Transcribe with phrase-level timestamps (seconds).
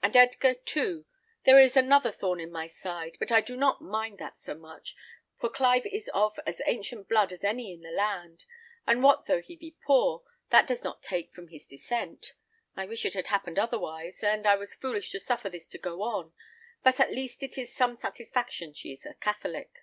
[0.00, 1.06] And Edgar, too:
[1.44, 4.94] there is another thorn in my side; but I do not mind that so much,
[5.40, 8.44] for Clive is of as ancient blood as any in the land,
[8.86, 12.34] and what though he be poor, that does not take from his descent.
[12.76, 16.00] I wish it had happened otherwise; and I was foolish to suffer this to go
[16.02, 16.32] on,
[16.84, 19.78] but at least it is some satisfaction she is a Catholic.